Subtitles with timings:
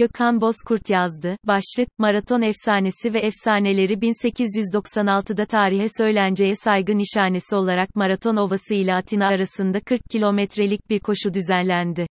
[0.00, 1.36] Gökhan Bozkurt yazdı.
[1.46, 9.26] Başlık, Maraton Efsanesi ve Efsaneleri 1896'da tarihe söylenceye saygı nişanesi olarak Maraton Ovası ile Atina
[9.26, 12.06] arasında 40 kilometrelik bir koşu düzenlendi.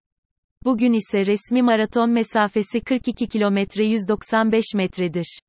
[0.66, 5.40] Bugün ise resmi maraton mesafesi 42 kilometre 195 metredir.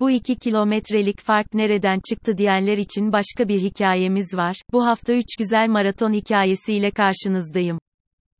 [0.00, 4.56] Bu 2 kilometrelik fark nereden çıktı diyenler için başka bir hikayemiz var.
[4.72, 7.78] Bu hafta 3 güzel maraton hikayesiyle karşınızdayım.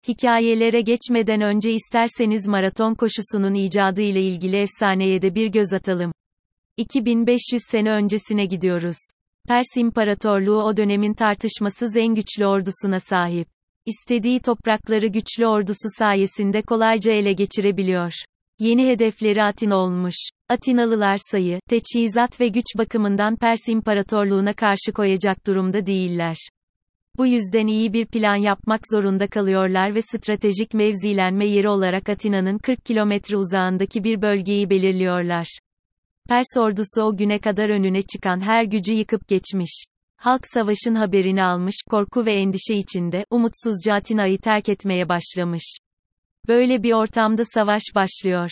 [0.09, 6.13] Hikayelere geçmeden önce isterseniz maraton koşusunun icadı ile ilgili efsaneye de bir göz atalım.
[6.77, 8.97] 2500 sene öncesine gidiyoruz.
[9.49, 13.49] Pers İmparatorluğu o dönemin tartışmasız en güçlü ordusuna sahip.
[13.87, 18.13] İstediği toprakları güçlü ordusu sayesinde kolayca ele geçirebiliyor.
[18.59, 20.15] Yeni hedefleri Atina olmuş.
[20.49, 26.37] Atinalılar sayı, teçhizat ve güç bakımından Pers İmparatorluğu'na karşı koyacak durumda değiller.
[27.19, 32.85] Bu yüzden iyi bir plan yapmak zorunda kalıyorlar ve stratejik mevzilenme yeri olarak Atina'nın 40
[32.85, 35.59] kilometre uzağındaki bir bölgeyi belirliyorlar.
[36.29, 39.85] Pers ordusu o güne kadar önüne çıkan her gücü yıkıp geçmiş.
[40.17, 45.77] Halk savaşın haberini almış, korku ve endişe içinde, umutsuzca Atina'yı terk etmeye başlamış.
[46.49, 48.51] Böyle bir ortamda savaş başlıyor.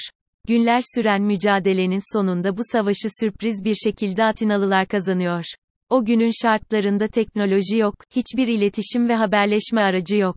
[0.48, 5.44] Günler süren mücadelenin sonunda bu savaşı sürpriz bir şekilde Atinalılar kazanıyor.
[5.90, 10.36] O günün şartlarında teknoloji yok, hiçbir iletişim ve haberleşme aracı yok.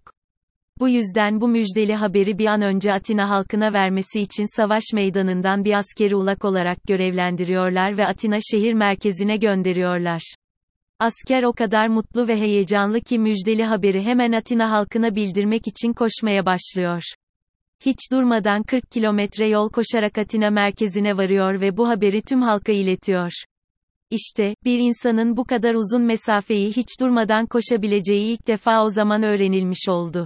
[0.80, 5.74] Bu yüzden bu müjdeli haberi bir an önce Atina halkına vermesi için savaş meydanından bir
[5.74, 10.36] askeri ulak olarak görevlendiriyorlar ve Atina şehir merkezine gönderiyorlar.
[11.00, 16.46] Asker o kadar mutlu ve heyecanlı ki müjdeli haberi hemen Atina halkına bildirmek için koşmaya
[16.46, 17.04] başlıyor.
[17.86, 23.32] Hiç durmadan 40 kilometre yol koşarak Atina merkezine varıyor ve bu haberi tüm halka iletiyor.
[24.12, 29.90] İşte, bir insanın bu kadar uzun mesafeyi hiç durmadan koşabileceği ilk defa o zaman öğrenilmiş
[29.90, 30.26] oldu.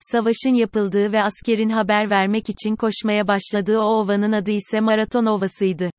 [0.00, 5.90] Savaşın yapıldığı ve askerin haber vermek için koşmaya başladığı o ovanın adı ise Maraton Ovası'ydı.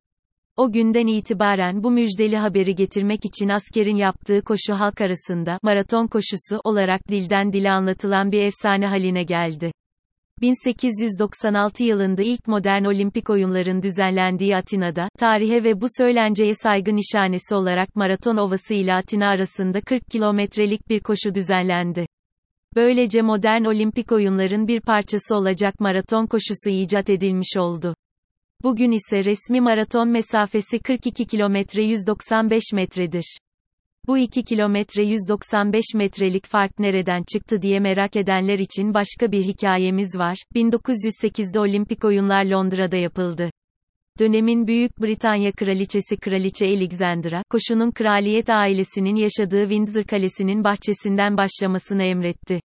[0.58, 6.62] O günden itibaren bu müjdeli haberi getirmek için askerin yaptığı koşu halk arasında maraton koşusu
[6.64, 9.72] olarak dilden dile anlatılan bir efsane haline geldi.
[10.42, 17.96] 1896 yılında ilk modern olimpik oyunların düzenlendiği Atina'da, tarihe ve bu söylenceye saygı nişanesi olarak
[17.96, 22.06] Maraton Ovası ile Atina arasında 40 kilometrelik bir koşu düzenlendi.
[22.76, 27.96] Böylece modern olimpik oyunların bir parçası olacak maraton koşusu icat edilmiş oldu.
[28.64, 33.38] Bugün ise resmi maraton mesafesi 42 kilometre 195 metredir.
[34.08, 40.18] Bu 2 kilometre 195 metrelik fark nereden çıktı diye merak edenler için başka bir hikayemiz
[40.18, 40.38] var.
[40.56, 43.50] 1908'de Olimpik Oyunlar Londra'da yapıldı.
[44.20, 52.60] Dönemin Büyük Britanya Kraliçesi Kraliçe Alexandra, koşunun kraliyet ailesinin yaşadığı Windsor Kalesi'nin bahçesinden başlamasını emretti.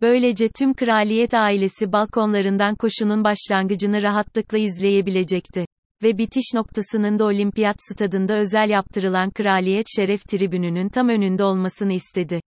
[0.00, 5.64] Böylece tüm kraliyet ailesi balkonlarından koşunun başlangıcını rahatlıkla izleyebilecekti
[6.02, 12.40] ve bitiş noktasının da olimpiyat stadında özel yaptırılan kraliyet şeref tribününün tam önünde olmasını istedi.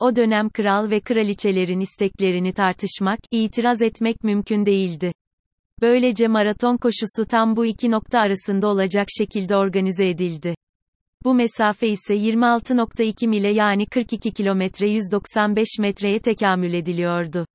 [0.00, 5.12] O dönem kral ve kraliçelerin isteklerini tartışmak, itiraz etmek mümkün değildi.
[5.80, 10.54] Böylece maraton koşusu tam bu iki nokta arasında olacak şekilde organize edildi.
[11.24, 17.46] Bu mesafe ise 26.2 mile yani 42 kilometre 195 metreye tekamül ediliyordu.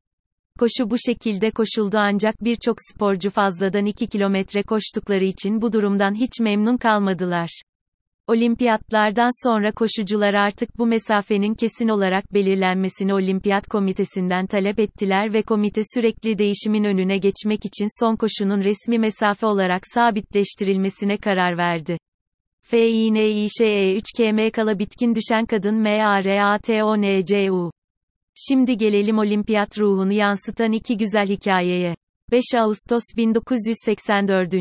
[0.59, 6.39] Koşu bu şekilde koşuldu ancak birçok sporcu fazladan 2 kilometre koştukları için bu durumdan hiç
[6.39, 7.61] memnun kalmadılar.
[8.27, 15.81] Olimpiyatlardan sonra koşucular artık bu mesafenin kesin olarak belirlenmesini Olimpiyat Komitesi'nden talep ettiler ve komite
[15.93, 21.97] sürekli değişimin önüne geçmek için son koşunun resmi mesafe olarak sabitleştirilmesine karar verdi.
[22.61, 27.71] FİNİŞE3KM kala bitkin düşen kadın MARATONCU
[28.47, 31.95] Şimdi gelelim olimpiyat ruhunu yansıtan iki güzel hikayeye.
[32.31, 34.53] 5 Ağustos 1984.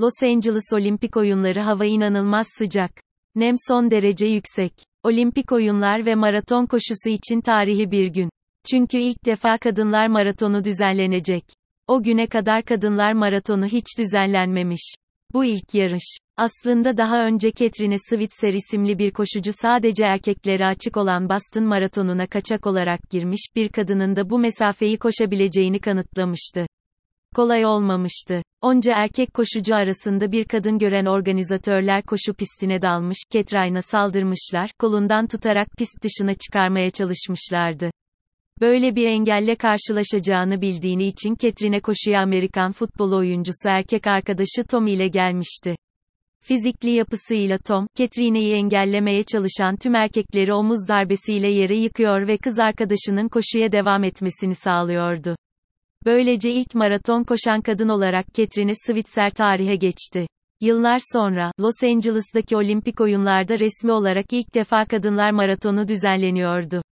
[0.00, 2.90] Los Angeles Olimpik Oyunları hava inanılmaz sıcak.
[3.34, 4.72] Nem son derece yüksek.
[5.02, 8.30] Olimpik oyunlar ve maraton koşusu için tarihi bir gün.
[8.70, 11.44] Çünkü ilk defa kadınlar maratonu düzenlenecek.
[11.86, 14.94] O güne kadar kadınlar maratonu hiç düzenlenmemiş.
[15.34, 16.18] Bu ilk yarış.
[16.36, 22.66] Aslında daha önce Catherine Switzer isimli bir koşucu sadece erkeklere açık olan Boston Maratonu'na kaçak
[22.66, 26.66] olarak girmiş, bir kadının da bu mesafeyi koşabileceğini kanıtlamıştı.
[27.34, 28.42] Kolay olmamıştı.
[28.60, 35.68] Onca erkek koşucu arasında bir kadın gören organizatörler koşu pistine dalmış, Catherine'a saldırmışlar, kolundan tutarak
[35.78, 37.90] pist dışına çıkarmaya çalışmışlardı.
[38.60, 45.08] Böyle bir engelle karşılaşacağını bildiğini için Catherine koşuya Amerikan futbol oyuncusu erkek arkadaşı Tom ile
[45.08, 45.76] gelmişti.
[46.40, 53.28] Fizikli yapısıyla Tom, Catherine'yi engellemeye çalışan tüm erkekleri omuz darbesiyle yere yıkıyor ve kız arkadaşının
[53.28, 55.36] koşuya devam etmesini sağlıyordu.
[56.04, 60.26] Böylece ilk maraton koşan kadın olarak Catherine Switzer tarihe geçti.
[60.60, 66.82] Yıllar sonra, Los Angeles'daki olimpik oyunlarda resmi olarak ilk defa kadınlar maratonu düzenleniyordu.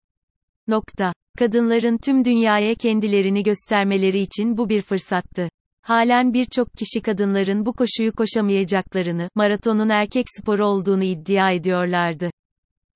[0.68, 1.12] Nokta.
[1.38, 5.48] Kadınların tüm dünyaya kendilerini göstermeleri için bu bir fırsattı.
[5.82, 12.30] Halen birçok kişi kadınların bu koşuyu koşamayacaklarını, maratonun erkek sporu olduğunu iddia ediyorlardı.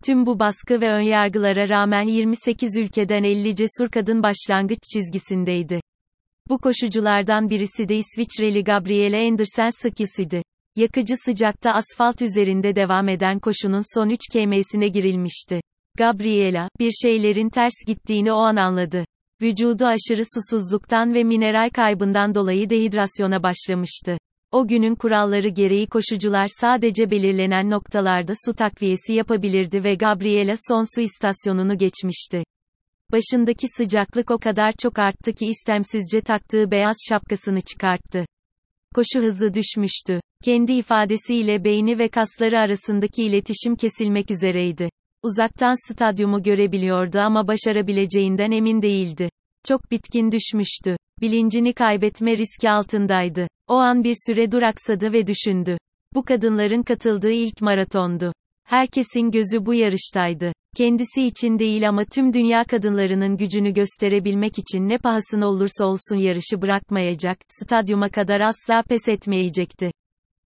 [0.04, 5.80] Tüm bu baskı ve önyargılara rağmen 28 ülkeden 50 cesur kadın başlangıç çizgisindeydi.
[6.48, 10.42] Bu koşuculardan birisi de İsviçreli Gabriele Andersen Skis idi.
[10.76, 15.60] Yakıcı sıcakta asfalt üzerinde devam eden koşunun son 3 km'sine girilmişti.
[15.96, 19.04] Gabriela, bir şeylerin ters gittiğini o an anladı.
[19.42, 24.18] Vücudu aşırı susuzluktan ve mineral kaybından dolayı dehidrasyona başlamıştı.
[24.52, 31.00] O günün kuralları gereği koşucular sadece belirlenen noktalarda su takviyesi yapabilirdi ve Gabriela son su
[31.00, 32.42] istasyonunu geçmişti.
[33.12, 38.26] Başındaki sıcaklık o kadar çok arttı ki istemsizce taktığı beyaz şapkasını çıkarttı.
[38.94, 40.20] Koşu hızı düşmüştü.
[40.44, 44.88] Kendi ifadesiyle beyni ve kasları arasındaki iletişim kesilmek üzereydi.
[45.26, 49.30] Uzaktan stadyumu görebiliyordu ama başarabileceğinden emin değildi.
[49.64, 50.96] Çok bitkin düşmüştü.
[51.20, 53.46] Bilincini kaybetme riski altındaydı.
[53.68, 55.78] O an bir süre duraksadı ve düşündü.
[56.14, 58.32] Bu kadınların katıldığı ilk maratondu.
[58.64, 60.52] Herkesin gözü bu yarıştaydı.
[60.76, 66.62] Kendisi için değil ama tüm dünya kadınlarının gücünü gösterebilmek için ne pahasına olursa olsun yarışı
[66.62, 69.90] bırakmayacak, stadyuma kadar asla pes etmeyecekti.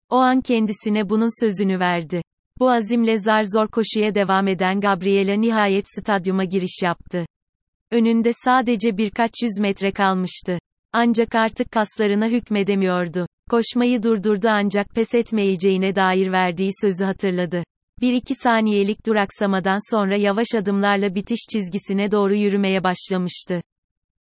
[0.09, 2.21] O an kendisine bunun sözünü verdi.
[2.59, 7.25] Bu azimle zar zor koşuya devam eden Gabriela nihayet stadyuma giriş yaptı.
[7.91, 10.59] Önünde sadece birkaç yüz metre kalmıştı.
[10.93, 13.27] Ancak artık kaslarına hükmedemiyordu.
[13.49, 17.63] Koşmayı durdurdu ancak pes etmeyeceğine dair verdiği sözü hatırladı.
[18.01, 23.61] Bir iki saniyelik duraksamadan sonra yavaş adımlarla bitiş çizgisine doğru yürümeye başlamıştı.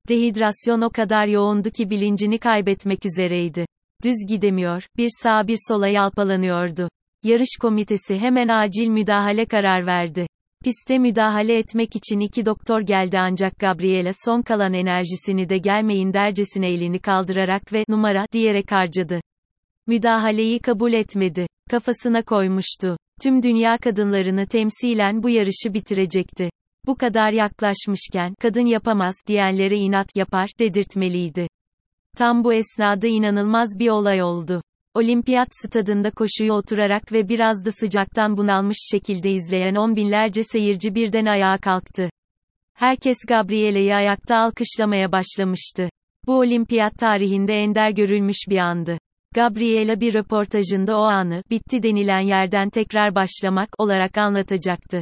[0.08, 3.66] Dehidrasyon o kadar yoğundu ki bilincini kaybetmek üzereydi.
[4.04, 6.90] Düz gidemiyor, bir sağa bir sola yalpalanıyordu.
[7.28, 10.28] Yarış komitesi hemen acil müdahale karar verdi.
[10.64, 16.70] Piste müdahale etmek için iki doktor geldi ancak Gabriela son kalan enerjisini de gelmeyin dercesine
[16.70, 19.22] elini kaldırarak ve numara diyerek harcadı.
[19.88, 21.48] Müdahaleyi kabul etmedi.
[21.70, 22.98] Kafasına koymuştu.
[23.22, 26.50] Tüm dünya kadınlarını temsilen bu yarışı bitirecekti.
[26.86, 31.48] Bu kadar yaklaşmışken, kadın yapamaz diyenlere inat yapar dedirtmeliydi.
[32.18, 34.62] Tam bu esnada inanılmaz bir olay oldu.
[34.98, 41.26] Olimpiyat stadında koşuyu oturarak ve biraz da sıcaktan bunalmış şekilde izleyen on binlerce seyirci birden
[41.26, 42.10] ayağa kalktı.
[42.74, 45.90] Herkes Gabriele'yi ayakta alkışlamaya başlamıştı.
[46.28, 48.98] Bu olimpiyat tarihinde ender görülmüş bir andı.
[49.36, 55.02] Gabriela bir röportajında o anı, bitti denilen yerden tekrar başlamak olarak anlatacaktı.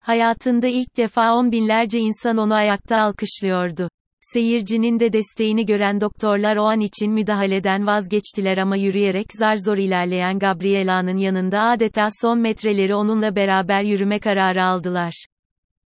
[0.00, 3.88] Hayatında ilk defa on binlerce insan onu ayakta alkışlıyordu.
[4.20, 10.38] Seyircinin de desteğini gören doktorlar o an için müdahaleden vazgeçtiler ama yürüyerek zar zor ilerleyen
[10.38, 15.24] Gabriela'nın yanında adeta son metreleri onunla beraber yürüme kararı aldılar.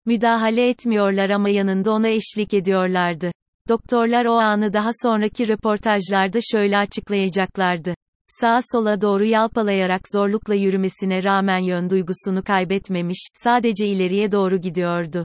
[0.06, 3.30] Müdahale etmiyorlar ama yanında ona eşlik ediyorlardı.
[3.68, 7.94] Doktorlar o anı daha sonraki röportajlarda şöyle açıklayacaklardı.
[8.26, 15.23] Sağa sola doğru yalpalayarak zorlukla yürümesine rağmen yön duygusunu kaybetmemiş, sadece ileriye doğru gidiyordu.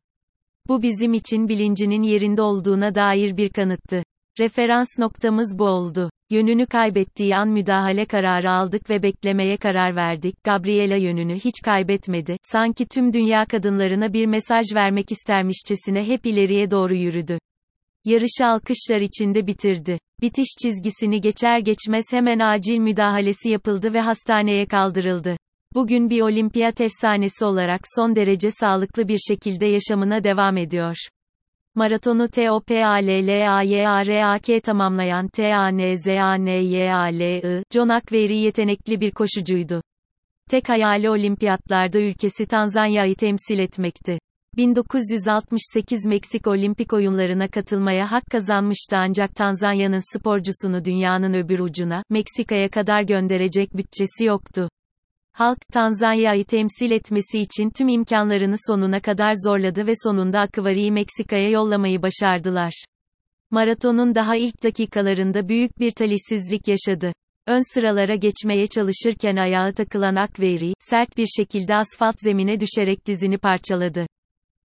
[0.69, 4.04] Bu bizim için bilincinin yerinde olduğuna dair bir kanıttı.
[4.39, 6.10] Referans noktamız bu oldu.
[6.30, 10.44] Yönünü kaybettiği an müdahale kararı aldık ve beklemeye karar verdik.
[10.44, 12.38] Gabriela yönünü hiç kaybetmedi.
[12.44, 17.39] Sanki tüm dünya kadınlarına bir mesaj vermek istermişçesine hep ileriye doğru yürüdü.
[18.05, 20.00] Yarışı alkışlar içinde bitirdi.
[20.22, 25.38] Bitiş çizgisini geçer geçmez hemen acil müdahalesi yapıldı ve hastaneye kaldırıldı.
[25.76, 30.96] Bugün bir olimpiyat efsanesi olarak son derece sağlıklı bir şekilde yaşamına devam ediyor.
[31.76, 39.82] Maratonu TOPALLAYARAK tamamlayan TANZANYALI, John Akveri yetenekli bir koşucuydu.
[40.50, 44.20] Tek hayali olimpiyatlarda ülkesi Tanzanya'yı temsil etmekti.
[44.58, 53.02] 1968 Meksik Olimpik Oyunlarına katılmaya hak kazanmıştı ancak Tanzanya'nın sporcusunu dünyanın öbür ucuna, Meksika'ya kadar
[53.02, 54.70] gönderecek bütçesi yoktu.
[55.39, 62.01] Halk, Tanzanya'yı temsil etmesi için tüm imkanlarını sonuna kadar zorladı ve sonunda Akvari'yi Meksika'ya yollamayı
[62.01, 62.84] başardılar.
[63.51, 67.13] Maratonun daha ilk dakikalarında büyük bir talihsizlik yaşadı.
[67.48, 74.05] Ön sıralara geçmeye çalışırken ayağı takılan Akveri, sert bir şekilde asfalt zemine düşerek dizini parçaladı.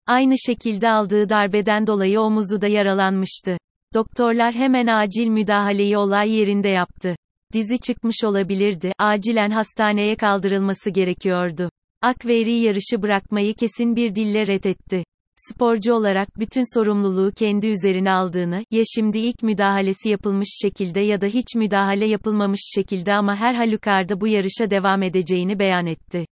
[0.08, 3.58] Aynı şekilde aldığı darbeden dolayı omuzu da yaralanmıştı.
[3.94, 7.16] Doktorlar hemen acil müdahaleyi olay yerinde yaptı.
[7.54, 11.70] Dizi çıkmış olabilirdi, acilen hastaneye kaldırılması gerekiyordu.
[12.02, 15.04] Akveri yarışı bırakmayı kesin bir dille reddetti.
[15.36, 21.26] sporcu olarak bütün sorumluluğu kendi üzerine aldığını, ya şimdi ilk müdahalesi yapılmış şekilde ya da
[21.26, 26.26] hiç müdahale yapılmamış şekilde ama her halükarda bu yarışa devam edeceğini beyan etti.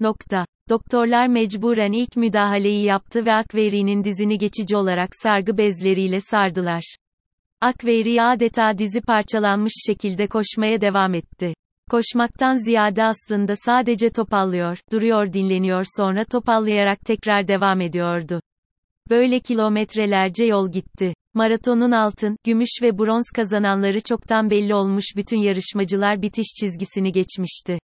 [0.00, 0.46] Nokta.
[0.70, 6.96] Doktorlar mecburen ilk müdahaleyi yaptı ve Akveri'nin dizini geçici olarak sargı bezleriyle sardılar.
[7.60, 11.54] Akveri adeta dizi parçalanmış şekilde koşmaya devam etti.
[11.90, 18.40] Koşmaktan ziyade aslında sadece topallıyor, duruyor dinleniyor sonra topallayarak tekrar devam ediyordu.
[19.10, 21.14] Böyle kilometrelerce yol gitti.
[21.34, 27.78] Maratonun altın, gümüş ve bronz kazananları çoktan belli olmuş bütün yarışmacılar bitiş çizgisini geçmişti.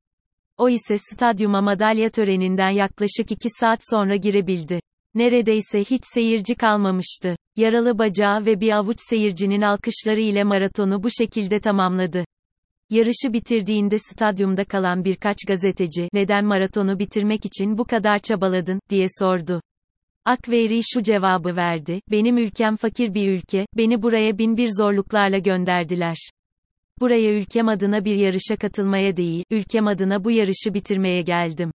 [0.58, 4.80] O ise stadyuma madalya töreninden yaklaşık 2 saat sonra girebildi.
[5.14, 7.37] Neredeyse hiç seyirci kalmamıştı.
[7.57, 12.25] Yaralı bacağı ve bir avuç seyircinin alkışları ile maratonu bu şekilde tamamladı.
[12.90, 19.61] Yarışı bitirdiğinde stadyumda kalan birkaç gazeteci, neden maratonu bitirmek için bu kadar çabaladın, diye sordu.
[20.25, 26.16] Akveri şu cevabı verdi, benim ülkem fakir bir ülke, beni buraya bin bir zorluklarla gönderdiler.
[27.00, 31.73] Buraya ülkem adına bir yarışa katılmaya değil, ülkem adına bu yarışı bitirmeye geldim.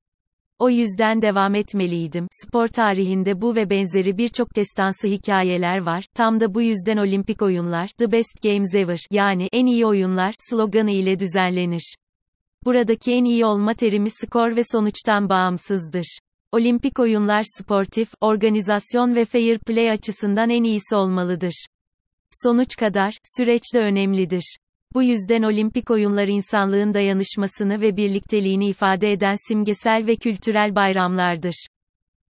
[0.59, 2.27] O yüzden devam etmeliydim.
[2.31, 6.05] Spor tarihinde bu ve benzeri birçok destansı hikayeler var.
[6.15, 10.91] Tam da bu yüzden olimpik oyunlar, The Best Games Ever, yani en iyi oyunlar sloganı
[10.91, 11.95] ile düzenlenir.
[12.65, 16.19] Buradaki en iyi olma terimi skor ve sonuçtan bağımsızdır.
[16.53, 21.67] Olimpik oyunlar sportif, organizasyon ve fair play açısından en iyisi olmalıdır.
[22.31, 24.57] Sonuç kadar, süreç de önemlidir.
[24.95, 31.67] Bu yüzden olimpik oyunlar insanlığın dayanışmasını ve birlikteliğini ifade eden simgesel ve kültürel bayramlardır.